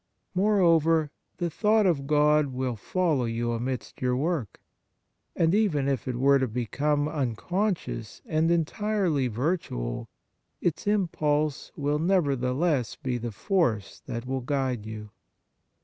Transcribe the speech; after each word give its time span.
Moreover, 0.33 1.11
the 1.37 1.51
thought 1.51 1.85
of 1.85 2.07
God 2.07 2.47
will 2.47 2.75
follow 2.75 3.25
you 3.25 3.51
amidst 3.51 4.01
your 4.01 4.17
work, 4.17 4.59
and 5.35 5.53
even 5.53 5.87
if 5.87 6.07
it 6.07 6.15
were 6.15 6.39
to 6.39 6.47
become 6.47 7.07
unconscious 7.07 8.19
and 8.25 8.49
entirely 8.49 9.27
virtual, 9.27 10.09
its 10.59 10.87
impulse 10.87 11.71
will, 11.75 11.99
nevertheless, 11.99 12.95
be 12.95 13.19
the 13.19 13.31
force 13.31 14.01
that 14.07 14.25
will 14.25 14.41
guide 14.41 14.87
you. 14.87 15.11